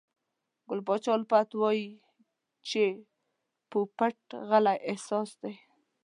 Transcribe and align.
ګل 0.67 0.79
پاچا 0.87 1.11
الفت 1.17 1.49
وایي 1.61 1.87
چې 2.69 2.83
پو 3.69 3.79
پټ 3.97 4.17
غلی 4.49 4.75
احساس 4.89 5.29
دی. 5.41 5.53